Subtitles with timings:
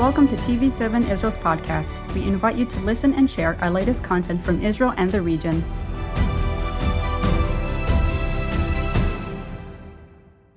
[0.00, 1.92] Welcome to TV7 Israel's podcast.
[2.14, 5.62] We invite you to listen and share our latest content from Israel and the region.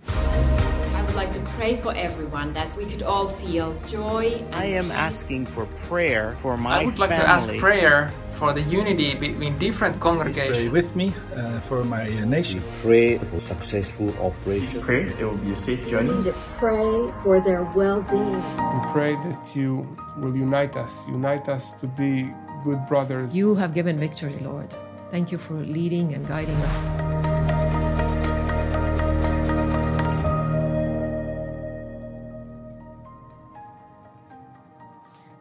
[0.07, 4.41] I would like to pray for everyone that we could all feel joy.
[4.45, 4.93] And I am peace.
[4.93, 7.25] asking for prayer for my I would like family.
[7.25, 10.57] to ask prayer for the unity between different congregations.
[10.57, 12.61] Pray with me uh, for my uh, nation.
[12.81, 14.81] pray for successful operation.
[14.81, 16.09] pray it will be a safe journey.
[16.23, 18.35] to pray for their well-being.
[18.35, 22.33] We pray that you will unite us, unite us to be
[22.63, 23.35] good brothers.
[23.35, 24.75] You have given victory, Lord.
[25.11, 26.81] Thank you for leading and guiding us.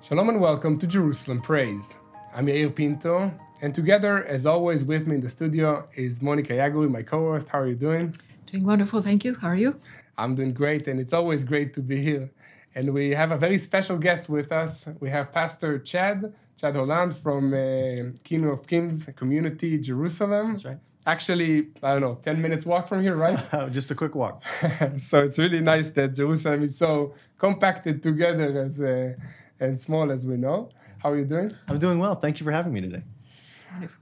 [0.03, 1.99] Shalom and welcome to Jerusalem Praise.
[2.35, 6.91] I'm Yair Pinto, and together, as always, with me in the studio is Monica Yaguri,
[6.91, 7.51] my co-host.
[7.51, 8.17] How are you doing?
[8.47, 9.35] Doing wonderful, thank you.
[9.35, 9.79] How are you?
[10.17, 12.31] I'm doing great, and it's always great to be here.
[12.75, 14.89] And we have a very special guest with us.
[14.99, 20.47] We have Pastor Chad, Chad Holland from uh, King of Kings Community, Jerusalem.
[20.47, 20.79] That's right.
[21.05, 23.39] Actually, I don't know, 10 minutes walk from here, right?
[23.73, 24.43] just a quick walk.
[24.97, 29.13] so it's really nice that Jerusalem is so compacted together as uh,
[29.61, 30.71] and small as we know.
[31.03, 31.53] How are you doing?
[31.67, 32.15] I'm doing well.
[32.15, 33.03] Thank you for having me today.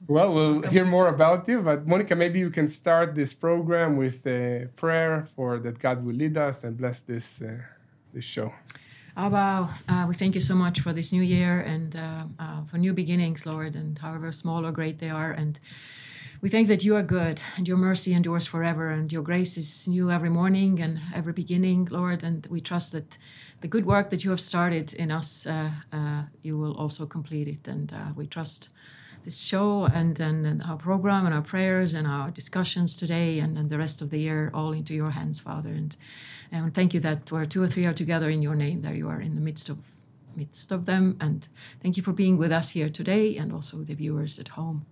[0.06, 4.26] Well, we'll hear more about you, but Monica, maybe you can start this program with
[4.26, 7.56] a prayer for that God will lead us and bless this uh,
[8.12, 8.52] this show.
[9.16, 12.76] Abba, uh, we thank you so much for this new year and uh, uh, for
[12.76, 15.30] new beginnings, Lord, and however small or great they are.
[15.30, 15.58] And
[16.40, 19.86] we thank that you are good and your mercy endures forever and your grace is
[19.86, 22.22] new every morning and every beginning, Lord.
[22.22, 23.18] And we trust that
[23.60, 27.46] the good work that you have started in us, uh, uh, you will also complete
[27.46, 27.68] it.
[27.68, 28.70] And uh, we trust
[29.22, 33.58] this show and, and, and our program and our prayers and our discussions today and,
[33.58, 35.68] and the rest of the year all into your hands, Father.
[35.68, 35.94] And,
[36.50, 39.10] and thank you that where two or three are together in your name, there you
[39.10, 39.90] are in the midst of
[40.34, 41.18] midst of them.
[41.20, 41.46] And
[41.82, 44.86] thank you for being with us here today and also the viewers at home.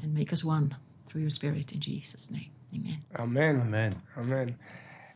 [0.00, 0.76] And make us one
[1.12, 2.50] through your Spirit in Jesus' name.
[2.74, 2.98] Amen.
[3.18, 3.60] Amen.
[3.60, 3.94] Amen.
[4.16, 4.56] Amen.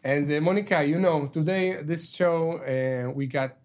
[0.05, 3.57] And uh, Monica, you know, today this show uh, we got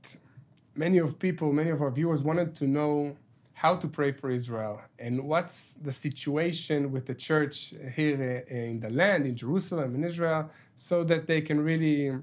[0.74, 3.18] many of people, many of our viewers wanted to know
[3.54, 8.80] how to pray for Israel and what's the situation with the church here uh, in
[8.80, 12.18] the land, in Jerusalem, in Israel, so that they can really,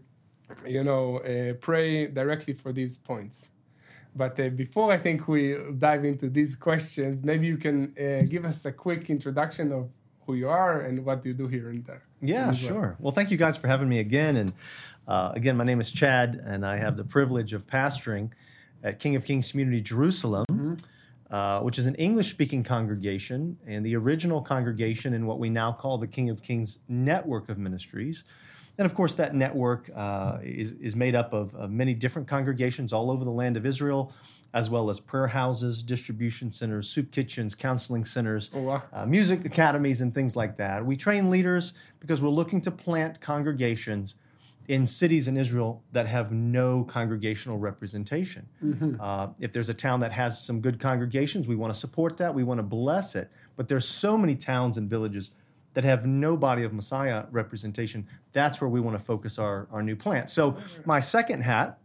[0.67, 3.51] you know, uh, pray directly for these points.
[4.17, 8.45] But uh, before I think we dive into these questions, maybe you can uh, give
[8.47, 9.91] us a quick introduction of
[10.29, 12.03] who you are and what you do here and there.
[12.21, 12.97] Yeah, sure.
[13.01, 14.37] Well, thank you guys for having me again.
[14.37, 14.53] And
[15.09, 18.31] uh, again, my name is Chad, and I have the privilege of pastoring
[18.85, 20.77] at King of Kings Community Jerusalem,
[21.31, 25.73] uh, which is an English speaking congregation and the original congregation in what we now
[25.73, 28.23] call the King of Kings network of ministries.
[28.77, 32.93] And of course, that network uh, is, is made up of, of many different congregations
[32.93, 34.13] all over the land of Israel,
[34.55, 38.83] as well as prayer houses, distribution centers, soup kitchens, counseling centers, wow.
[38.93, 40.85] uh, music academies, and things like that.
[40.85, 44.17] We train leaders because we're looking to plant congregations
[44.67, 48.47] in cities in Israel that have no congregational representation.
[49.01, 52.35] Uh, if there's a town that has some good congregations, we want to support that.
[52.35, 53.31] We want to bless it.
[53.57, 55.31] But there's so many towns and villages
[55.73, 58.07] that have no body of Messiah representation.
[58.33, 60.29] That's where we want to focus our, our new plant.
[60.29, 61.79] So my second hat,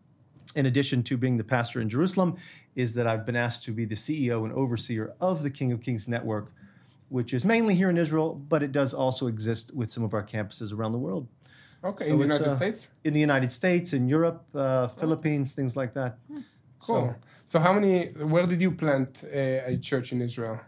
[0.56, 2.38] in addition to being the pastor in Jerusalem,
[2.76, 5.82] is that I've been asked to be the CEO and overseer of the King of
[5.82, 6.52] Kings Network,
[7.10, 10.24] which is mainly here in Israel, but it does also exist with some of our
[10.24, 11.28] campuses around the world.
[11.84, 12.88] Okay, So in the United uh, States?
[13.04, 16.18] In the United States, in Europe, uh, Philippines, things like that.
[16.80, 17.16] Cool.
[17.46, 20.62] So, how many, where did you plant uh, a church in Israel?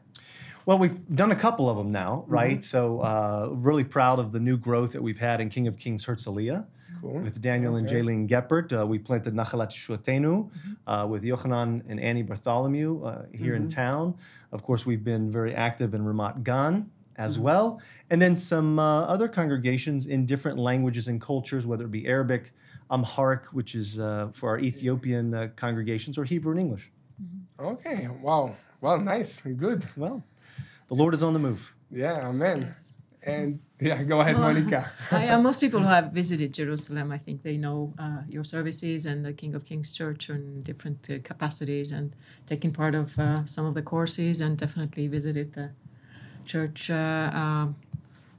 [0.65, 2.61] Well, we've done a couple of them now, right?
[2.63, 6.05] So, uh, really proud of the new growth that we've had in King of Kings
[6.05, 6.65] Herzliya.
[7.01, 7.19] Cool.
[7.19, 8.77] With Daniel and Jaylene Geppert.
[8.77, 10.49] Uh, we planted Nachalat Shuatenu
[10.87, 14.15] uh, with Yochanan and Annie Bartholomew uh, here in town.
[14.51, 17.81] Of course, we've been very active in Ramat Gan as well.
[18.09, 22.53] And then some uh, other congregations in different languages and cultures, whether it be Arabic,
[22.91, 26.91] Amharic, which is uh, for our Ethiopian uh, congregations, or Hebrew and English.
[27.59, 28.55] Okay, wow.
[28.81, 29.85] Well, nice, good.
[29.95, 30.23] Well,
[30.87, 31.73] the Lord is on the move.
[31.89, 32.71] Yeah, amen.
[33.25, 34.91] And yeah, go ahead, Monica.
[35.11, 39.05] I, uh, most people who have visited Jerusalem, I think they know uh, your services
[39.05, 43.45] and the King of Kings Church in different uh, capacities and taking part of uh,
[43.45, 45.71] some of the courses and definitely visited the
[46.45, 47.75] church uh, um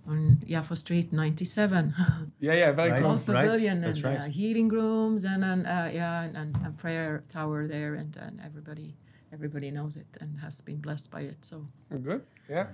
[0.06, 1.92] on Yafo Street 97.
[2.38, 3.00] Yeah, yeah, very Right.
[3.00, 3.28] close.
[3.28, 4.20] Old pavilion That's and right.
[4.20, 8.40] uh, healing rooms and, and uh, yeah and, and a prayer tower there and, and
[8.44, 8.94] everybody
[9.36, 11.56] everybody knows it and has been blessed by it so
[12.08, 12.22] Good.
[12.54, 12.66] Yeah.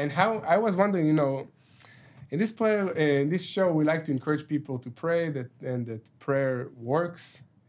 [0.00, 1.34] And how I was wondering, you know,
[2.32, 2.82] in this prayer,
[3.22, 6.56] in this show, we like to encourage people to pray that and that prayer
[6.92, 7.22] works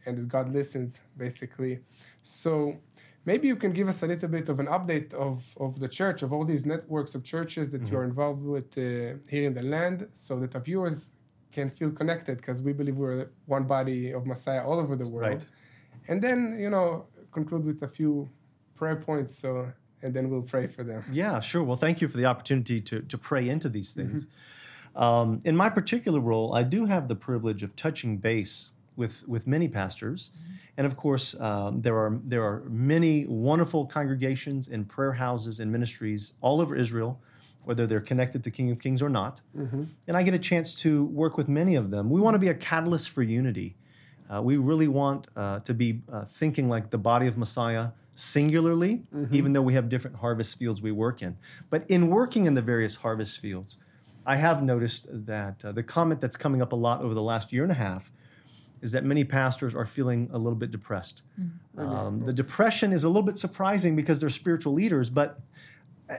[0.05, 1.73] and that God listens, basically.
[2.21, 2.51] So
[3.29, 5.35] maybe you can give us a little bit of an update of,
[5.65, 8.81] of the church, of all these networks of churches that you're involved with uh,
[9.33, 10.99] here in the land, so that our viewers
[11.51, 15.41] can feel connected, because we believe we're one body of Messiah all over the world.
[15.41, 15.45] Right.
[16.09, 16.87] And then, you know,
[17.37, 18.13] conclude with a few
[18.79, 19.71] prayer points, so
[20.01, 21.03] and then we'll pray for them.
[21.11, 21.61] Yeah, sure.
[21.61, 24.27] Well, thank you for the opportunity to, to pray into these things.
[24.95, 29.45] Um, in my particular role, I do have the privilege of touching base with, with
[29.45, 30.31] many pastors.
[30.77, 35.71] And of course, um, there, are, there are many wonderful congregations and prayer houses and
[35.71, 37.21] ministries all over Israel,
[37.65, 39.41] whether they're connected to King of Kings or not.
[40.07, 42.09] And I get a chance to work with many of them.
[42.09, 43.75] We want to be a catalyst for unity.
[44.33, 49.03] Uh, we really want uh, to be uh, thinking like the body of Messiah singularly,
[49.31, 51.37] even though we have different harvest fields we work in.
[51.69, 53.77] But in working in the various harvest fields,
[54.25, 57.53] I have noticed that uh, the comment that's coming up a lot over the last
[57.53, 58.11] year and a half
[58.81, 61.21] is that many pastors are feeling a little bit depressed.
[61.77, 65.39] Um, the depression is a little bit surprising because they're spiritual leaders, but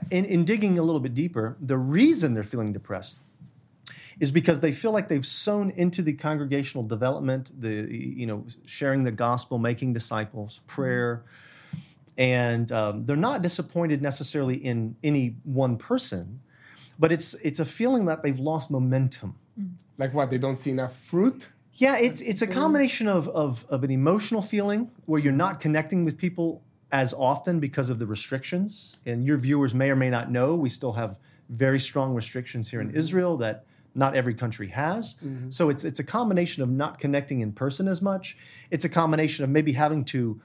[0.09, 3.19] in, in digging a little bit deeper, the reason they're feeling depressed
[4.19, 9.03] is because they feel like they've sown into the congregational development, the you know sharing
[9.03, 11.23] the gospel, making disciples, prayer,
[12.17, 16.41] and um, they're not disappointed necessarily in any one person,
[16.99, 19.35] but it's it's a feeling that they've lost momentum.
[19.59, 19.73] Mm.
[19.97, 20.29] Like what?
[20.29, 21.49] They don't see enough fruit?
[21.73, 22.53] Yeah, it's it's a mm.
[22.53, 27.59] combination of, of of an emotional feeling where you're not connecting with people as often
[27.59, 28.97] because of the restrictions.
[29.05, 31.17] And your viewers may or may not know we still have
[31.49, 32.97] very strong restrictions here in mm-hmm.
[32.97, 35.15] Israel that not every country has.
[35.15, 35.49] Mm-hmm.
[35.49, 38.37] So it's it's a combination of not connecting in person as much.
[38.69, 40.41] It's a combination of maybe having to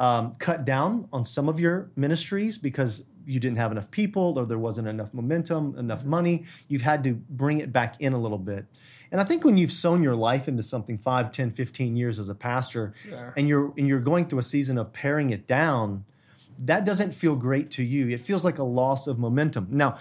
[0.00, 4.46] um, cut down on some of your ministries because you didn't have enough people or
[4.46, 6.10] there wasn't enough momentum, enough mm-hmm.
[6.10, 6.44] money.
[6.68, 8.64] You've had to bring it back in a little bit.
[9.12, 12.28] And I think when you've sown your life into something 5, 10, 15 years as
[12.28, 12.94] a pastor
[13.36, 16.04] and you're and you're going through a season of paring it down,
[16.58, 18.08] that doesn't feel great to you.
[18.08, 19.68] It feels like a loss of momentum.
[19.70, 19.98] Now,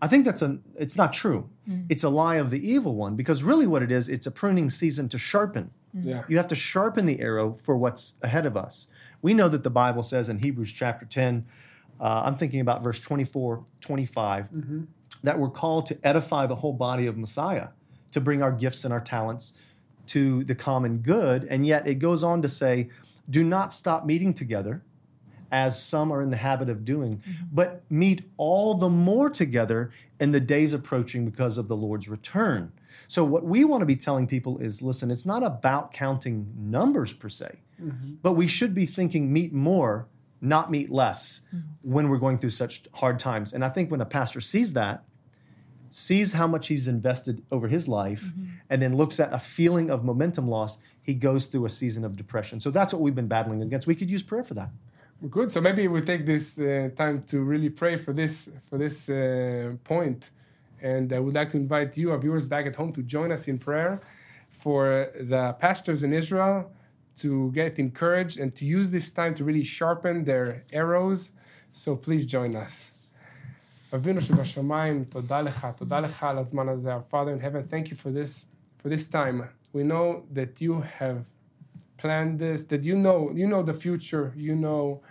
[0.00, 1.48] I think that's a it's not true.
[1.68, 1.86] Mm.
[1.88, 4.70] It's a lie of the evil one because really what it is, it's a pruning
[4.70, 5.70] season to sharpen.
[5.96, 6.08] Mm-hmm.
[6.08, 6.22] Yeah.
[6.28, 8.88] You have to sharpen the arrow for what's ahead of us.
[9.24, 11.46] We know that the Bible says in Hebrews chapter 10,
[11.98, 14.50] uh, I'm thinking about verse 24, 25,
[15.22, 17.68] that we're called to edify the whole body of Messiah,
[18.12, 19.54] to bring our gifts and our talents
[20.08, 21.44] to the common good.
[21.44, 22.90] And yet it goes on to say,
[23.30, 24.82] do not stop meeting together
[25.50, 29.90] as some are in the habit of doing, but meet all the more together
[30.20, 32.72] in the days approaching because of the Lord's return.
[33.08, 37.12] So, what we want to be telling people is listen, it's not about counting numbers
[37.12, 37.58] per se,
[38.22, 40.08] but we should be thinking meet more,
[40.40, 41.42] not meet less
[41.82, 43.52] when we're going through such hard times.
[43.52, 45.04] And I think when a pastor sees that,
[45.90, 48.32] sees how much he's invested over his life,
[48.68, 52.16] and then looks at a feeling of momentum loss, he goes through a season of
[52.16, 52.60] depression.
[52.60, 53.86] So, that's what we've been battling against.
[53.86, 54.70] We could use prayer for that.
[55.30, 55.50] Good.
[55.50, 59.72] So maybe we take this uh, time to really pray for this for this uh,
[59.82, 60.30] point,
[60.81, 63.47] and I would like to invite you, our viewers back at home, to join us
[63.47, 64.01] in prayer
[64.49, 66.71] for the pastors in Israel
[67.17, 71.31] to get encouraged and to use this time to really sharpen their arrows.
[71.71, 72.91] So please join us.
[73.93, 76.93] אבינו שבשמיים, תודה לך, תודה לך על הזמן הזה.
[76.93, 78.45] Our Father in heaven, thank you for this,
[78.77, 79.43] for this time.
[79.73, 81.25] We know that you have
[81.97, 85.01] planned this, that you know, you know the future, you know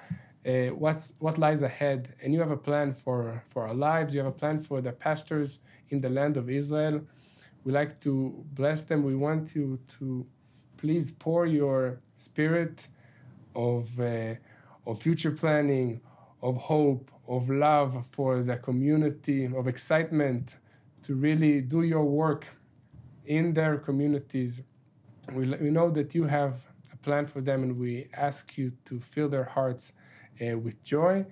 [0.46, 4.14] uh, what's what lies ahead, and you have a plan for for our lives.
[4.14, 5.60] You have a plan for the pastors
[5.90, 7.02] in the land of Israel.
[7.64, 9.04] We like to bless them.
[9.04, 10.26] We want you to
[10.78, 12.88] please pour your spirit
[13.56, 14.36] of uh,
[14.86, 16.02] of future planning,
[16.42, 20.60] of hope, of love for the community, of excitement
[21.04, 22.58] to really do your work
[23.26, 24.62] in their communities.
[25.32, 29.00] We, we know that you have a plan for them, and we ask you to
[29.00, 29.94] fill their hearts
[30.42, 31.26] uh, with joy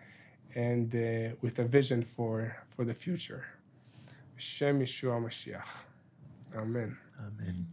[0.55, 3.45] and uh, with a vision for, for the future.
[4.37, 5.85] Shem Yeshua Mashiach.
[6.55, 6.97] Amen.
[7.19, 7.67] Amen.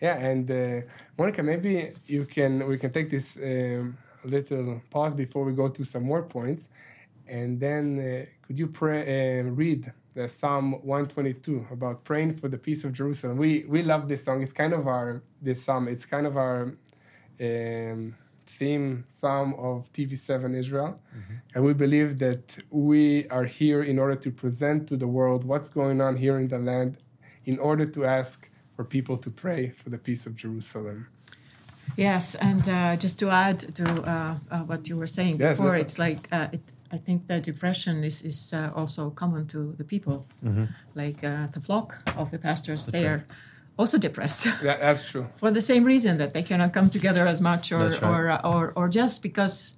[0.00, 0.86] Yeah, and uh,
[1.18, 5.84] Monica, maybe you can we can take this um, little pause before we go to
[5.84, 6.70] some more points,
[7.28, 12.56] and then uh, could you pray uh, read the Psalm 122 about praying for the
[12.56, 13.36] peace of Jerusalem?
[13.36, 14.42] We we love this song.
[14.42, 15.86] It's kind of our this psalm.
[15.86, 16.72] It's kind of our
[17.40, 18.16] um,
[18.58, 20.92] theme psalm of TV7 Israel,
[21.54, 22.44] and we believe that
[22.88, 26.48] we are here in order to present to the world what's going on here in
[26.54, 26.92] the land,
[27.50, 30.98] in order to ask for people to pray for the peace of Jerusalem.
[31.96, 35.76] Yes, and uh, just to add to uh, uh, what you were saying Yes, before,
[35.76, 36.62] it's like uh, it,
[36.96, 40.18] I think that depression is is uh, also common to the people,
[40.94, 42.86] like uh, the flock of the pastors.
[42.86, 43.22] they are
[43.78, 44.46] also depressed.
[44.62, 45.28] Yeah, that's true.
[45.36, 48.02] for the same reason that they cannot come together as much, or right.
[48.02, 49.76] or, uh, or or just because,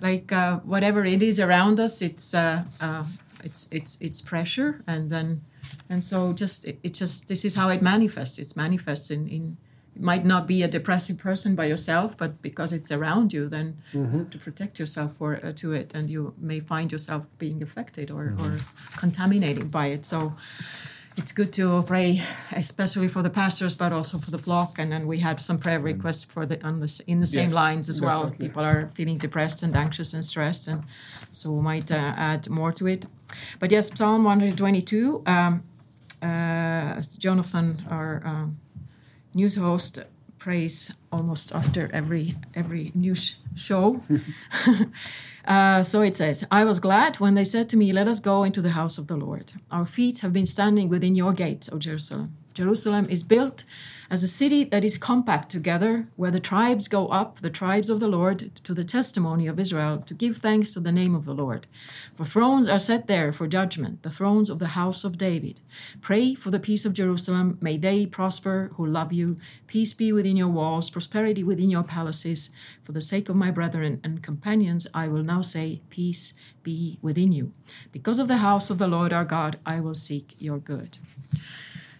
[0.00, 3.04] like uh, whatever it is around us, it's uh, uh,
[3.44, 5.42] it's it's it's pressure, and then
[5.88, 8.38] and so just it, it just this is how it manifests.
[8.38, 9.56] It manifests in in.
[9.96, 13.78] It might not be a depressing person by yourself, but because it's around you, then
[13.92, 17.62] you have to protect yourself for uh, to it, and you may find yourself being
[17.64, 18.60] affected or, or
[18.96, 20.06] contaminated by it.
[20.06, 20.34] So,
[21.18, 22.22] it's good to pray,
[22.52, 24.78] especially for the pastors, but also for the flock.
[24.78, 27.54] And then we had some prayer requests for the on the in the same Yes,
[27.54, 28.30] lines as well.
[28.30, 30.84] People are feeling depressed and anxious and stressed, and
[31.32, 33.06] so we might uh, add more to it.
[33.58, 35.22] But yes, Psalm 122.
[35.26, 35.64] Um,
[36.22, 38.58] uh, Jonathan, our um,
[39.34, 40.00] news host,
[40.48, 44.00] prays almost after every every news show.
[45.48, 48.44] Uh, so it says, I was glad when they said to me, Let us go
[48.44, 49.54] into the house of the Lord.
[49.70, 52.36] Our feet have been standing within your gates, O Jerusalem.
[52.58, 53.62] Jerusalem is built
[54.10, 58.00] as a city that is compact together, where the tribes go up, the tribes of
[58.00, 61.34] the Lord, to the testimony of Israel, to give thanks to the name of the
[61.34, 61.68] Lord.
[62.16, 65.60] For thrones are set there for judgment, the thrones of the house of David.
[66.00, 67.58] Pray for the peace of Jerusalem.
[67.60, 69.36] May they prosper who love you.
[69.68, 72.50] Peace be within your walls, prosperity within your palaces.
[72.82, 76.34] For the sake of my brethren and companions, I will now say, Peace
[76.64, 77.52] be within you.
[77.92, 80.98] Because of the house of the Lord our God, I will seek your good.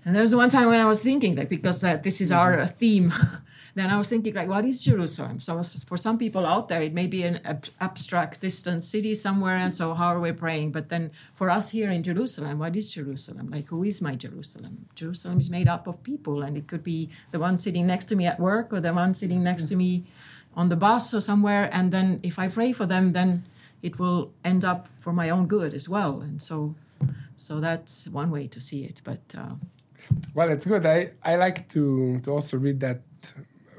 [0.09, 2.61] And there was one time when I was thinking that because uh, this is our
[2.61, 3.13] uh, theme,
[3.75, 5.39] then I was thinking like, what is Jerusalem?
[5.39, 9.57] So for some people out there, it may be an ab- abstract, distant city somewhere,
[9.57, 10.73] and so how are we praying?
[10.73, 13.51] But then for us here in Jerusalem, what is Jerusalem?
[13.51, 14.87] Like, who is my Jerusalem?
[14.95, 18.17] Jerusalem is made up of people, and it could be the one sitting next to
[18.17, 20.05] me at work or the one sitting next to me
[20.55, 21.69] on the bus or somewhere.
[21.71, 23.45] And then if I pray for them, then
[23.83, 26.23] it will end up for my own good as well.
[26.23, 26.77] And so,
[27.37, 29.03] so that's one way to see it.
[29.05, 29.57] But uh,
[30.35, 30.87] Well, it's good.
[30.87, 33.03] I, I like to, to also read that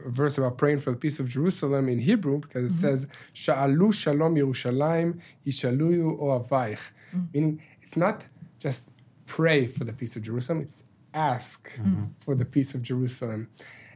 [0.05, 2.95] verse about praying for the peace of Jerusalem in Hebrew because it mm-hmm.
[2.95, 6.91] says, Sha'alu shalom Yerushalayim, yishaluyu oavaich.
[7.13, 7.33] Mm.
[7.33, 8.27] Meaning, it's not
[8.59, 8.83] just
[9.25, 10.83] pray for the peace of Jerusalem, it's
[11.13, 12.05] ask mm-hmm.
[12.19, 13.49] for the peace of Jerusalem.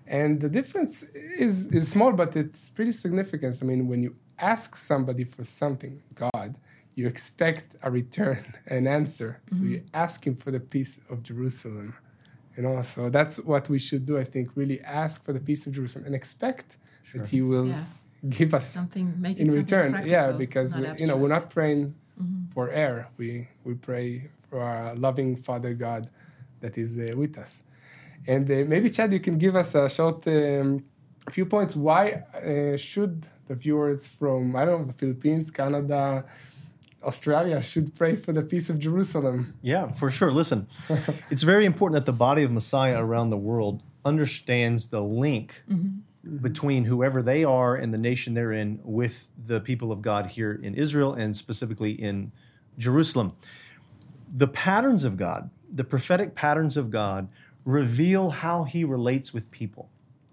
[0.06, 3.58] And the difference is, is small, but it's pretty significant.
[3.62, 6.60] I mean, when you ask somebody for something, God,
[6.96, 9.42] you expect a return, an answer.
[9.48, 9.72] So mm-hmm.
[9.72, 11.96] you're asking for the peace of Jerusalem.
[12.56, 14.18] You know, so that's what we should do.
[14.18, 16.78] I think really ask for the peace of Jerusalem and expect
[17.14, 17.86] that He will Yeah.
[18.40, 20.08] give us something make it in something return.
[20.16, 21.12] Yeah, because you know we're abstract.
[21.22, 21.30] Mm-hmm.
[21.38, 21.84] not praying
[22.54, 22.96] for air.
[23.18, 23.30] We
[23.68, 24.08] we pray
[24.50, 26.10] for our loving Father God
[26.62, 27.52] that is uh, with us.
[28.28, 30.84] And uh, maybe Chad, you can give us a short um,
[31.36, 31.76] few points.
[31.76, 32.04] Why
[32.36, 33.16] uh, should
[33.48, 36.24] the viewers from I don't know the Philippines, Canada,
[37.04, 39.56] Australia should pray for the peace of Jerusalem?
[39.62, 40.32] Yeah, for sure.
[40.32, 40.68] Listen,
[41.30, 46.00] it's very important that the body of Messiah around the world understands the link mm-hmm.
[46.26, 46.38] Mm-hmm.
[46.38, 50.54] between whoever they are and the nation they're in with the people of God here
[50.54, 52.32] in Israel and specifically in
[52.78, 53.34] Jerusalem.
[54.28, 57.30] The patterns of God, the prophetic patterns of God,
[57.66, 59.90] reveal how he relates with people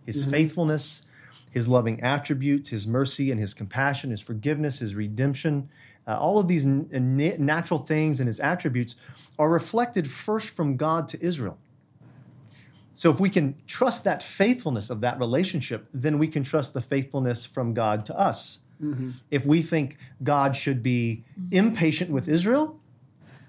[0.06, 0.30] his mm-hmm.
[0.30, 1.06] faithfulness,
[1.50, 5.68] his loving attributes, his mercy and his compassion, his forgiveness, his redemption.
[6.06, 6.88] Uh, all of these n-
[7.38, 8.96] natural things and his attributes
[9.38, 11.58] are reflected first from God to Israel.
[12.94, 16.80] So if we can trust that faithfulness of that relationship, then we can trust the
[16.80, 18.60] faithfulness from God to us.
[19.30, 22.80] If we think God should be impatient with Israel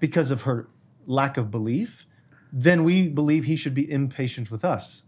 [0.00, 0.68] because of her
[1.06, 2.06] lack of belief,
[2.52, 5.04] then we believe he should be impatient with us.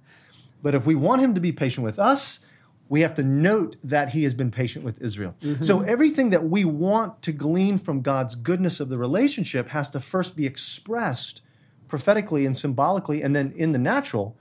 [0.62, 2.40] But if we want him to be patient with us,
[2.88, 5.34] we have to note that he has been patient with Israel.
[5.40, 5.62] Mm-hmm.
[5.62, 10.00] So everything that we want to glean from God's goodness of the relationship has to
[10.00, 11.40] first be expressed
[11.88, 14.36] prophetically and symbolically and then in the natural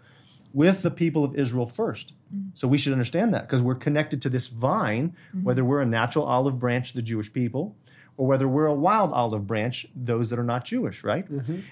[0.54, 2.14] with the people of Israel first.
[2.34, 2.50] Mm-hmm.
[2.54, 5.44] So we should understand that because we're connected to this vine, mm-hmm.
[5.44, 7.76] whether we're a natural olive branch, the Jewish people,
[8.18, 11.28] or whether we're a wild olive branch, those that are not Jewish, right?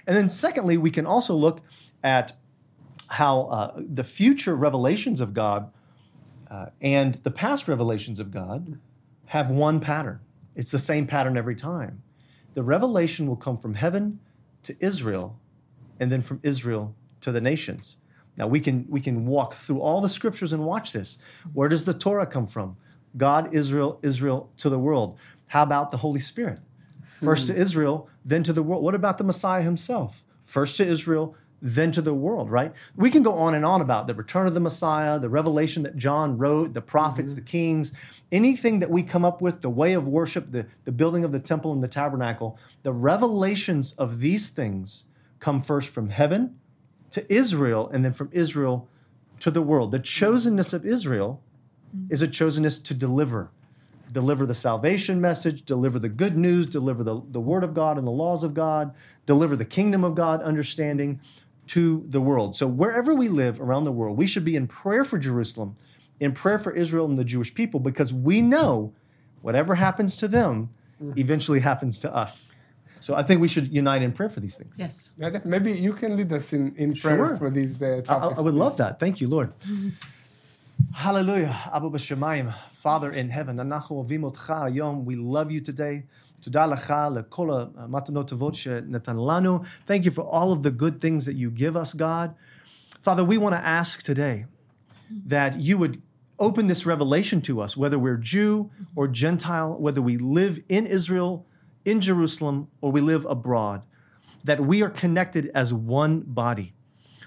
[0.07, 1.61] And then secondly, we can also look
[2.03, 2.33] at
[3.09, 5.71] how uh, the future revelations of God
[6.51, 8.77] uh, and the past revelations of God
[9.27, 10.19] have one pattern.
[10.53, 12.03] It's the same pattern every time.
[12.53, 14.19] The revelation will come from heaven
[14.63, 15.39] to Israel
[15.99, 17.97] and then from Israel to the nations.
[18.35, 21.17] Now we can we can walk through all the scriptures and watch this.
[21.53, 22.75] Where does the Torah come from?
[23.15, 25.17] God, Israel, Israel to the world.
[25.47, 26.59] How about the Holy Spirit?
[27.03, 28.83] First to Israel, then to the world.
[28.83, 30.23] What about the Messiah himself?
[30.41, 32.73] First to Israel, then to the world, right?
[32.95, 35.95] We can go on and on about the return of the Messiah, the revelation that
[35.95, 37.39] John wrote, the prophets, mm-hmm.
[37.39, 37.93] the kings,
[38.31, 41.39] anything that we come up with, the way of worship, the, the building of the
[41.39, 45.05] temple and the tabernacle, the revelations of these things
[45.39, 46.57] come first from heaven
[47.11, 48.87] to Israel and then from Israel
[49.39, 49.91] to the world.
[49.91, 51.43] The chosenness of Israel
[51.95, 52.11] mm-hmm.
[52.11, 53.51] is a chosenness to deliver.
[54.11, 58.05] Deliver the salvation message, deliver the good news, deliver the, the word of God and
[58.05, 58.93] the laws of God,
[59.25, 61.21] deliver the kingdom of God understanding
[61.67, 62.55] to the world.
[62.55, 65.77] So wherever we live around the world, we should be in prayer for Jerusalem,
[66.19, 68.93] in prayer for Israel and the Jewish people, because we know
[69.41, 70.69] whatever happens to them
[71.01, 71.17] mm.
[71.17, 72.53] eventually happens to us.
[72.99, 74.75] So I think we should unite in prayer for these things.
[74.77, 75.11] Yes.
[75.17, 77.37] Yeah, Jeff, maybe you can lead us in, in prayer sure.
[77.37, 78.37] for these uh, topics.
[78.37, 78.99] I, I, would love that.
[78.99, 79.53] Thank you, Lord.
[80.93, 81.55] Hallelujah.
[81.73, 83.57] Abba Shemayim, Father in heaven,
[85.05, 86.03] we love you today.
[86.40, 89.60] תודה לך לכל המתנות טובות שנתן לנו.
[89.86, 92.34] Thank you for all of the good things that you give us, God.
[93.00, 94.46] Father, we want to ask today
[95.26, 96.02] that you would
[96.38, 101.46] open this revelation to us, whether we're Jew or Gentile, whether we live in Israel,
[101.84, 103.82] in Jerusalem, or we live abroad,
[104.44, 106.74] that we are connected as one body.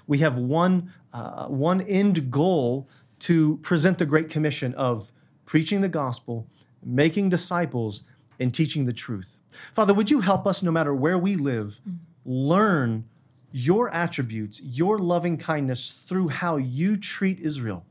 [0.06, 2.88] We have one, uh, one end goal
[3.20, 5.12] to present the Great Commission of
[5.44, 6.46] preaching the gospel,
[6.84, 8.02] making disciples,
[8.39, 9.37] and teaching the truth.
[9.71, 11.79] Father, would you help us, no matter where we live,
[12.25, 13.05] learn
[13.51, 17.85] your attributes, your loving kindness through how you treat Israel,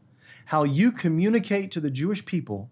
[0.46, 2.68] how you communicate to the Jewish people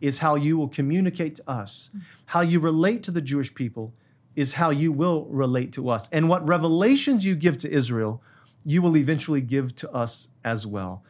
[0.00, 1.90] is how you will communicate to us.
[2.26, 3.94] How you relate to the Jewish people
[4.36, 6.08] is how you will relate to us.
[6.10, 8.22] And what revelations you give to Israel,
[8.64, 11.02] you will eventually give to us as well.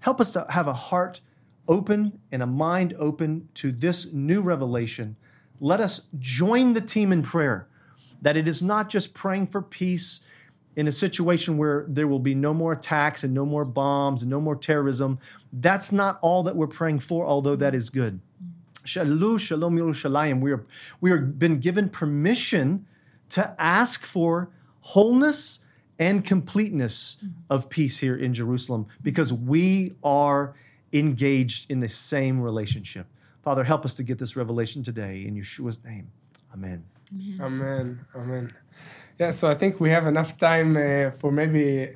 [0.00, 1.20] Help us to have a heart
[1.66, 5.16] open and a mind open to this new revelation.
[5.60, 7.68] Let us join the team in prayer,
[8.20, 10.20] that it is not just praying for peace
[10.74, 14.30] in a situation where there will be no more attacks and no more bombs and
[14.30, 15.18] no more terrorism.
[15.52, 18.20] That's not all that we're praying for, although that is good.
[18.84, 20.40] Shalom, shalom, Yerushalayim.
[20.40, 20.64] We are
[21.00, 22.86] we are been given permission
[23.30, 25.60] to ask for wholeness
[25.98, 27.16] and completeness
[27.50, 30.54] of peace here in Jerusalem because we are
[30.92, 33.06] engaged in the same relationship.
[33.46, 36.10] Father, help us to get this revelation today in Yeshua's name.
[36.52, 36.82] Amen.
[37.40, 38.04] Amen.
[38.12, 38.50] Amen.
[39.20, 41.90] Yeah, so I think we have enough time uh, for maybe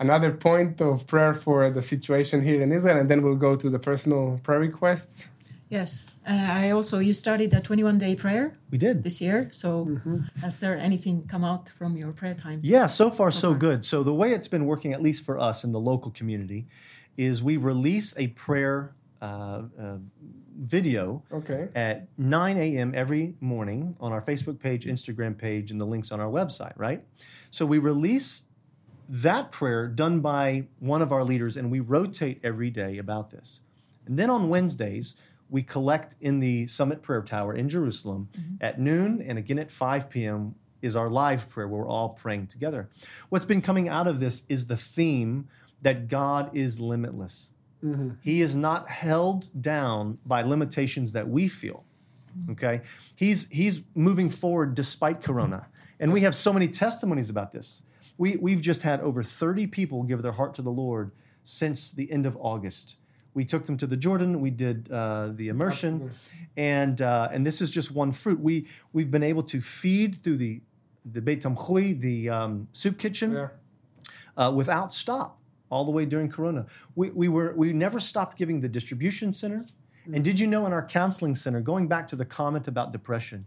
[0.00, 3.70] another point of prayer for the situation here in Israel, and then we'll go to
[3.70, 5.28] the personal prayer requests.
[5.68, 6.06] Yes.
[6.28, 9.04] Uh, I also, you started a 21 day prayer We did.
[9.04, 9.48] this year.
[9.52, 10.00] So,
[10.42, 12.66] has there anything come out from your prayer times?
[12.66, 13.84] Yeah, so far so good.
[13.84, 16.66] So the way it's been working, at least for us in the local community,
[17.16, 19.98] is we release a prayer uh, uh,
[20.58, 21.68] video Okay.
[21.74, 22.92] at 9 a.m.
[22.94, 27.04] every morning on our Facebook page, Instagram page, and the links on our website, right?
[27.50, 28.44] So we release
[29.08, 33.60] that prayer done by one of our leaders, and we rotate every day about this.
[34.06, 35.16] And then on Wednesdays,
[35.48, 38.54] we collect in the Summit Prayer Tower in Jerusalem mm-hmm.
[38.60, 40.54] at noon, and again at 5 p.m.
[40.82, 42.88] is our live prayer where we're all praying together.
[43.28, 45.48] What's been coming out of this is the theme
[45.82, 47.50] that God is limitless.
[48.22, 51.84] He is not held down by limitations that we feel.
[52.50, 52.82] Okay?
[53.14, 55.66] He's he's moving forward despite corona.
[55.98, 57.82] And we have so many testimonies about this.
[58.18, 61.12] We we've just had over 30 people give their heart to the Lord
[61.44, 62.96] since the end of August.
[63.34, 64.40] We took them to the Jordan.
[64.40, 66.10] We did uh, the immersion,
[66.56, 68.40] and uh, and this is just one fruit.
[68.40, 70.62] We we've been able to feed through the
[71.04, 73.48] the Beit Tamchui, the um, soup kitchen, Yeah.
[74.36, 75.38] uh, without stop
[75.70, 76.66] all the way during Corona.
[76.94, 79.66] We, we were we never stopped giving the distribution center.
[80.12, 83.46] And did you know in our counseling center, going back to the comment about depression,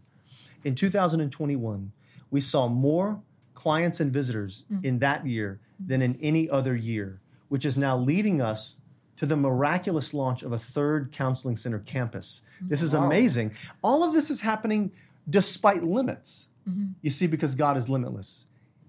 [0.65, 1.93] in 2021,
[2.32, 3.21] we saw more
[3.53, 4.84] clients and visitors mm.
[4.84, 8.79] in that year than in any other year, which is now leading us
[9.15, 12.41] to the miraculous launch of a third counseling center campus.
[12.62, 13.53] This is amazing.
[13.82, 14.91] All of this is happening
[15.29, 16.47] despite limits.
[16.69, 16.91] Mm-hmm.
[17.01, 18.45] You see, because God is limitless.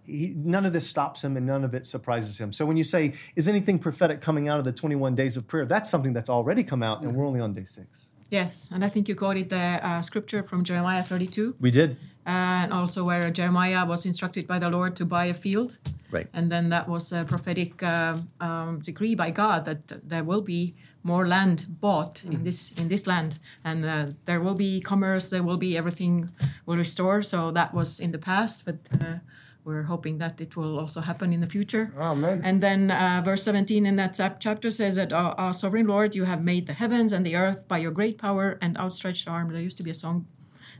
[0.06, 2.52] He, none of this stops him and none of it surprises him.
[2.52, 5.66] So when you say, is anything prophetic coming out of the 21 days of prayer?
[5.66, 8.12] That's something that's already come out and we're only on day six.
[8.30, 8.68] Yes.
[8.72, 11.96] And I think you quoted the uh, scripture from Jeremiah 32, We did.
[12.24, 15.78] and also where Jeremiah was instructed by the Lord to buy a field.
[16.12, 16.28] Right.
[16.32, 20.74] And then that was a prophetic um, um, decree by God that there will be
[21.02, 25.30] more land bought in this in this land, and uh, there will be commerce.
[25.30, 26.30] There will be everything
[26.66, 27.22] will restore.
[27.22, 29.20] So that was in the past, but uh,
[29.64, 31.92] we're hoping that it will also happen in the future.
[31.98, 32.40] Amen.
[32.44, 36.24] And then uh, verse 17 in that chapter says that, uh, our sovereign Lord, you
[36.24, 39.52] have made the heavens and the earth by your great power and outstretched arm.
[39.52, 40.26] There used to be a song.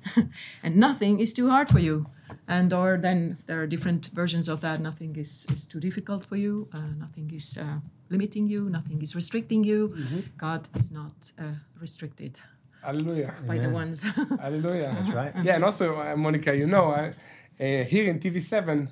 [0.63, 2.07] and nothing is too hard for you.
[2.49, 4.81] And or then there are different versions of that.
[4.81, 6.69] Nothing is, is too difficult for you.
[6.73, 8.71] Uh, nothing is uh, limiting you.
[8.71, 9.95] Nothing is restricting you.
[10.37, 11.45] God is not uh,
[11.81, 12.41] restricted
[12.83, 13.35] Hallelujah.
[13.47, 14.03] by the ones.
[14.41, 14.91] Hallelujah.
[14.93, 15.33] That's right.
[15.43, 17.13] Yeah, and also, uh, Monica, you know, I, uh,
[17.61, 18.89] here in TV7,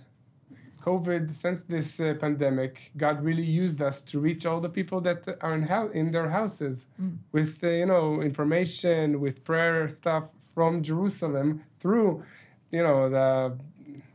[0.82, 5.26] COVID, since this uh, pandemic, God really used us to reach all the people that
[5.40, 6.86] are in, in their houses
[7.32, 12.22] with, uh, you know, information, with prayer stuff from Jerusalem through,
[12.70, 13.58] you know, the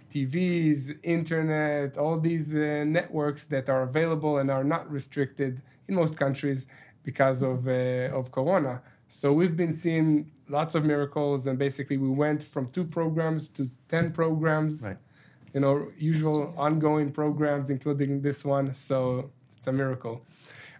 [0.09, 6.15] TVs, internet, all these uh, networks that are available and are not restricted in most
[6.15, 6.67] countries
[7.01, 8.81] because of uh, of Corona.
[9.13, 13.69] So we've been seeing lots of miracles, and basically we went from two programs to
[13.87, 14.81] ten programs.
[14.81, 14.97] Right.
[15.53, 18.73] You know, usual ongoing programs, including this one.
[18.73, 20.25] So it's a miracle.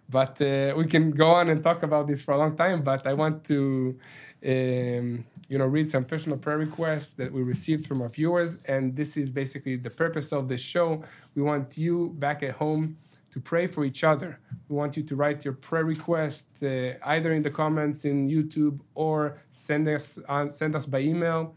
[0.09, 2.81] But uh, we can go on and talk about this for a long time.
[2.81, 3.99] But I want to,
[4.43, 8.95] um, you know, read some personal prayer requests that we received from our viewers, and
[8.95, 11.03] this is basically the purpose of the show.
[11.35, 12.97] We want you back at home
[13.33, 14.39] to pray for each other.
[14.69, 18.79] We want you to write your prayer request uh, either in the comments in YouTube
[18.93, 21.55] or send us on, send us by email,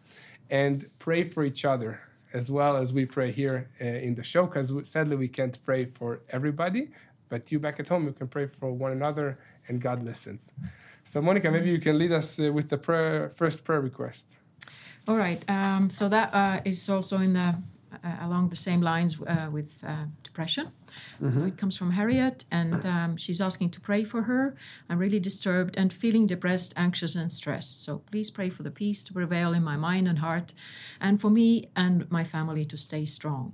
[0.49, 2.01] and pray for each other
[2.33, 4.47] as well as we pray here uh, in the show.
[4.47, 6.89] Because sadly we can't pray for everybody,
[7.29, 10.53] but you back at home you can pray for one another, and God listens.
[11.05, 14.39] So Monica, maybe you can lead us uh, with the prayer, first prayer request.
[15.07, 15.45] All right.
[15.49, 17.55] Um, so that uh, is also in the uh,
[18.21, 20.73] along the same lines uh, with uh, depression.
[21.35, 24.55] So it comes from Harriet, and um, she's asking to pray for her.
[24.89, 27.85] I'm really disturbed and feeling depressed, anxious, and stressed.
[27.85, 30.53] So please pray for the peace to prevail in my mind and heart,
[31.01, 33.53] and for me and my family to stay strong.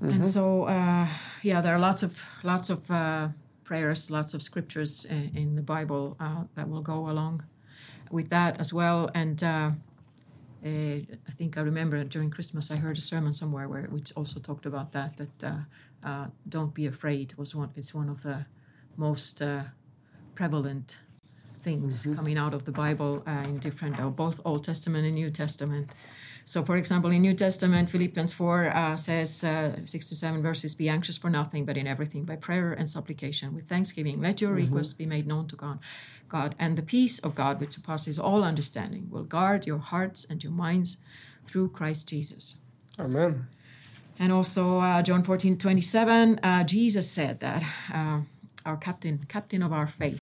[0.00, 1.08] And so, uh,
[1.42, 3.28] yeah, there are lots of lots of uh,
[3.64, 7.42] prayers, lots of scriptures in, in the Bible uh, that will go along
[8.10, 9.10] with that as well.
[9.14, 9.42] And
[10.64, 14.40] uh, I think I remember during Christmas I heard a sermon somewhere where which also
[14.40, 15.16] talked about that.
[15.16, 15.60] That uh,
[16.02, 17.70] uh, don't be afraid was one.
[17.76, 18.46] It's one of the
[18.96, 19.64] most uh,
[20.34, 20.96] prevalent
[21.62, 25.30] things coming out of the Bible uh, in different, uh, both Old Testament and New
[25.30, 25.92] Testament.
[26.44, 30.74] So, for example, in New Testament, Philippians 4 uh, says, uh, 6 to 7 verses,
[30.74, 34.52] Be anxious for nothing, but in everything, by prayer and supplication, with thanksgiving, let your
[34.52, 35.78] requests be made known to God.
[36.28, 40.42] God, and the peace of God, which surpasses all understanding, will guard your hearts and
[40.42, 40.98] your minds
[41.44, 42.56] through Christ Jesus.
[42.98, 43.48] Amen.
[44.18, 48.20] And also uh, John 14, 27, uh, Jesus said that, uh,
[48.68, 50.20] our captain, captain of our faith,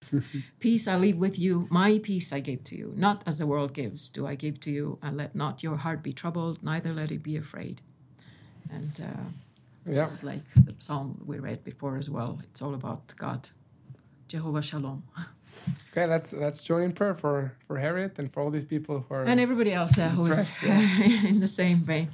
[0.59, 2.93] peace I leave with you, my peace I give to you.
[2.95, 4.97] Not as the world gives, do I give to you.
[5.03, 7.81] And let not your heart be troubled, neither let it be afraid.
[8.71, 9.25] And uh,
[9.93, 10.03] Yeah.
[10.03, 12.39] it's like the psalm we read before as well.
[12.49, 13.41] It's all about God,
[14.27, 15.03] Jehovah Shalom.
[15.91, 19.15] Okay, let's let's join in prayer for for Harriet and for all these people who
[19.15, 19.23] are.
[19.31, 20.53] and everybody else uh, who is
[21.31, 22.07] in the same vein.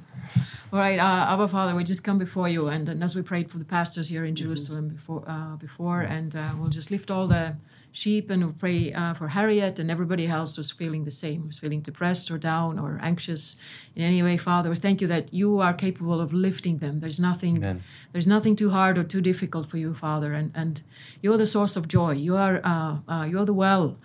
[0.74, 3.48] All right, uh, Abba Father, we just come before you, and, and as we prayed
[3.48, 7.28] for the pastors here in Jerusalem before, uh, before, and uh, we'll just lift all
[7.28, 7.54] the
[7.92, 11.60] sheep and we'll pray uh, for Harriet and everybody else who's feeling the same, who's
[11.60, 13.54] feeling depressed or down or anxious
[13.94, 14.36] in any way.
[14.36, 16.98] Father, we thank you that you are capable of lifting them.
[16.98, 17.84] There's nothing, Amen.
[18.10, 20.82] there's nothing too hard or too difficult for you, Father, and and
[21.22, 22.14] you're the source of joy.
[22.14, 23.96] You are, uh, uh, you're the well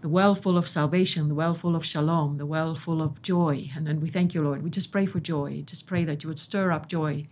[0.00, 3.68] the well full of salvation, the well full of shalom, the well full of joy.
[3.76, 4.62] And then we thank you, Lord.
[4.62, 5.62] We just pray for joy.
[5.66, 7.26] Just pray that you would stir up joy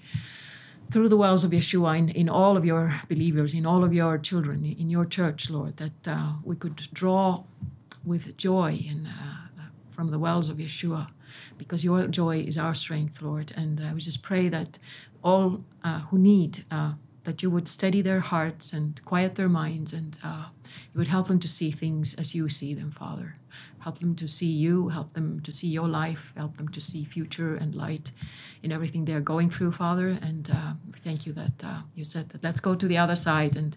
[0.90, 4.18] through the wells of Yeshua in, in all of your believers, in all of your
[4.18, 7.44] children, in your church, Lord, that uh, we could draw
[8.04, 9.48] with joy and uh,
[9.90, 11.08] from the wells of Yeshua,
[11.58, 13.52] because your joy is our strength, Lord.
[13.56, 14.78] And uh, we just pray that
[15.22, 16.92] all uh, who need, uh,
[17.24, 20.46] that you would steady their hearts and quiet their minds, and uh,
[20.92, 23.36] you would help them to see things as you see them, Father.
[23.80, 27.04] Help them to see you, help them to see your life, help them to see
[27.04, 28.10] future and light
[28.62, 30.18] in everything they're going through, Father.
[30.20, 33.56] And uh, thank you that uh, you said that let's go to the other side
[33.56, 33.76] and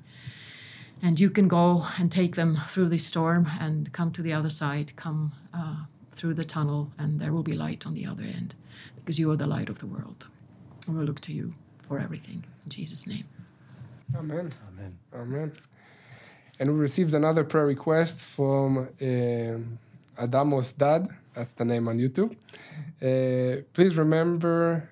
[1.04, 4.52] and you can go and take them through this storm and come to the other
[4.52, 5.78] side, come uh,
[6.12, 8.54] through the tunnel, and there will be light on the other end
[8.96, 10.30] because you are the light of the world.
[10.86, 12.44] And we'll look to you for everything.
[12.64, 13.26] In Jesus' name.
[14.16, 14.50] Amen.
[14.70, 14.98] Amen.
[15.14, 15.52] Amen.
[16.62, 19.80] And we received another prayer request from um
[20.16, 21.08] Adamos Dad.
[21.34, 22.36] That's the name on YouTube.
[23.02, 24.88] Uh, please remember,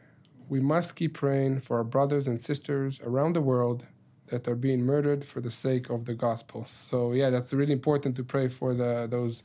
[0.53, 3.85] we must keep praying for our brothers and sisters around the world
[4.29, 6.65] that are being murdered for the sake of the gospel.
[6.65, 9.43] So yeah, that's really important to pray for the those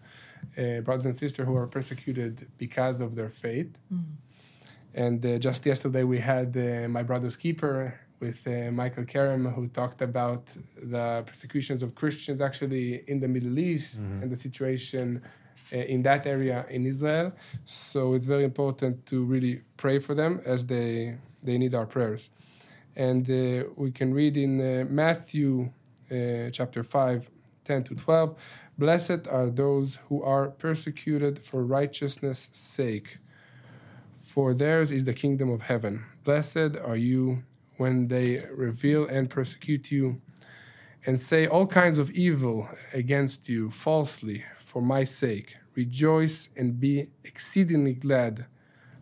[0.56, 3.76] uh, brothers and sisters who are persecuted because of their faith.
[4.94, 9.64] And uh, just yesterday we had uh, my brother's keeper with uh, Michael Kerem, who
[9.80, 10.42] talked about
[10.94, 15.06] the persecutions of Christians actually in the Middle East and the situation
[15.72, 17.28] uh, in that area in Israel.
[17.64, 22.22] So it's very important to really pray for them as they they need our prayers.
[23.06, 23.37] And uh,
[23.82, 25.50] we can read in uh, Matthew
[26.10, 27.30] uh, chapter 5,
[27.64, 28.37] 10 to 12
[28.76, 33.18] Blessed are those who are persecuted for righteousness' sake,
[34.20, 36.04] for theirs is the kingdom of heaven.
[36.24, 37.44] Blessed are you
[37.76, 40.20] when they reveal and persecute you
[41.06, 45.56] and say all kinds of evil against you falsely for my sake.
[45.74, 48.46] Rejoice and be exceedingly glad,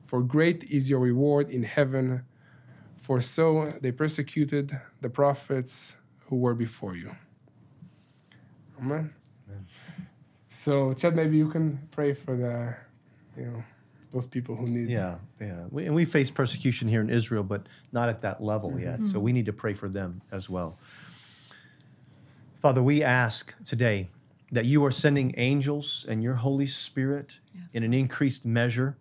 [0.06, 2.24] for great is your reward in heaven.
[2.96, 7.14] For so they persecuted the prophets who were before you.
[8.80, 9.12] Amen.
[10.48, 12.76] So, Chad, maybe you can pray for the,
[13.36, 13.64] you know,
[14.12, 14.88] those people who need.
[14.88, 15.64] Yeah, yeah.
[15.70, 18.80] We, and we face persecution here in Israel, but not at that level mm-hmm.
[18.80, 19.06] yet.
[19.06, 20.76] So we need to pray for them as well.
[22.56, 24.10] Father, we ask today
[24.52, 27.40] that you are sending angels and your Holy Spirit
[27.72, 28.96] in an increased measure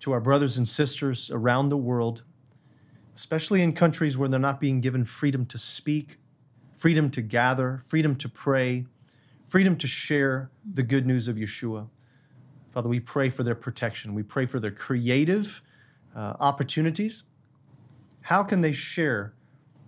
[0.00, 2.22] to our brothers and sisters around the world,
[3.14, 6.16] especially in countries where they're not being given freedom to speak,
[6.72, 8.86] freedom to gather, freedom to pray,
[9.44, 11.88] freedom to share the good news of Yeshua.
[12.76, 14.12] Father, we pray for their protection.
[14.12, 15.62] We pray for their creative
[16.14, 17.24] uh, opportunities.
[18.20, 19.32] How can they share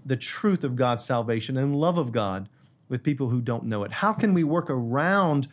[0.06, 2.48] the truth of God's salvation and love of God
[2.88, 3.92] with people who don't know it?
[3.92, 5.48] How can we work around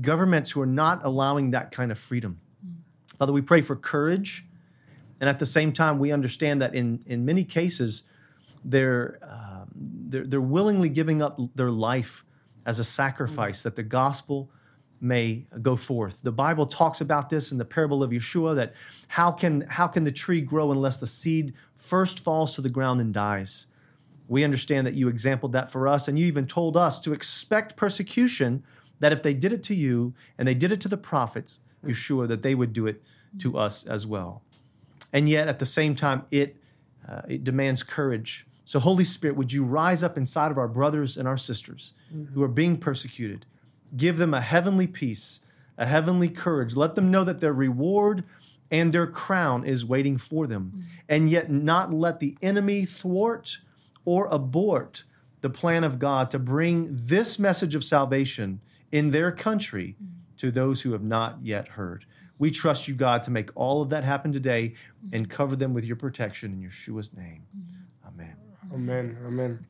[0.00, 2.40] governments who are not allowing that kind of freedom?
[3.18, 4.46] Father, we pray for courage.
[5.20, 8.04] And at the same time, we understand that in, in many cases,
[8.64, 12.24] they're, um, they're, they're willingly giving up their life
[12.64, 14.50] as a sacrifice that the gospel
[15.00, 16.22] may go forth.
[16.22, 18.74] The Bible talks about this in the parable of Yeshua that
[19.08, 23.00] how can, how can the tree grow unless the seed first falls to the ground
[23.00, 23.66] and dies?
[24.26, 27.76] We understand that you exampled that for us, and you even told us to expect
[27.76, 28.62] persecution,
[29.00, 32.28] that if they did it to you and they did it to the prophets, Yeshua,
[32.28, 33.02] that they would do it
[33.38, 34.42] to us as well.
[35.12, 36.56] And yet, at the same time, it,
[37.08, 38.46] uh, it demands courage.
[38.64, 41.94] So, Holy Spirit, would you rise up inside of our brothers and our sisters
[42.34, 43.46] who are being persecuted?
[43.96, 45.40] Give them a heavenly peace,
[45.76, 46.76] a heavenly courage.
[46.76, 48.24] Let them know that their reward
[48.70, 50.72] and their crown is waiting for them.
[50.74, 50.82] Mm-hmm.
[51.08, 53.58] And yet, not let the enemy thwart
[54.04, 55.04] or abort
[55.40, 60.36] the plan of God to bring this message of salvation in their country mm-hmm.
[60.38, 62.04] to those who have not yet heard.
[62.38, 65.14] We trust you, God, to make all of that happen today mm-hmm.
[65.14, 67.46] and cover them with your protection in Yeshua's name.
[68.06, 68.36] Amen.
[68.72, 69.18] Amen.
[69.26, 69.66] Amen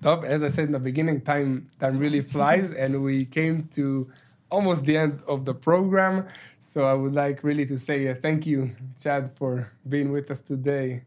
[0.00, 4.08] Dov, as I said in the beginning, time time really flies, and we came to
[4.50, 6.26] almost the end of the program.
[6.58, 10.40] So I would like really to say uh, thank you, Chad, for being with us
[10.40, 11.02] today.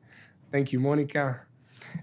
[0.51, 1.41] Thank you, Monica.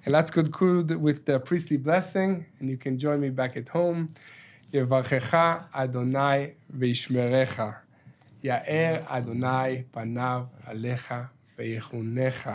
[0.05, 4.09] And let's conclude with the priestly blessing, and you can join me back at home.
[4.73, 5.37] יברכך
[5.73, 7.61] אדוני וישמרך.
[8.45, 11.15] יאר אדוני פניו עליך
[11.59, 12.51] ויחונך.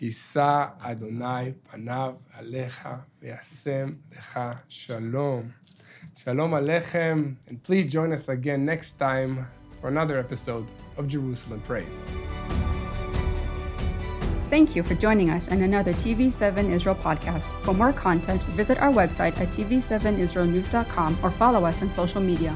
[0.00, 2.88] יישא אדוני פניו עליך
[3.22, 5.48] וישם לך שלום.
[6.16, 9.46] Shalom Alechem, and please join us again next time
[9.80, 10.66] for another episode
[10.98, 12.04] of Jerusalem Praise.
[14.50, 17.48] Thank you for joining us in another TV7 Israel podcast.
[17.62, 22.52] For more content, visit our website at tv7israelnews.com or follow us on social media.